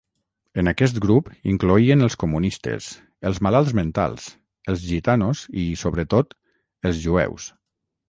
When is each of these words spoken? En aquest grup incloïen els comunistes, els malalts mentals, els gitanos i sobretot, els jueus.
En 0.61 0.69
aquest 0.69 0.95
grup 1.03 1.29
incloïen 1.51 2.05
els 2.07 2.15
comunistes, 2.23 2.89
els 3.33 3.43
malalts 3.49 3.77
mentals, 3.83 4.27
els 4.75 4.89
gitanos 4.95 5.47
i 5.69 5.71
sobretot, 5.87 6.39
els 6.91 7.09
jueus. 7.09 7.51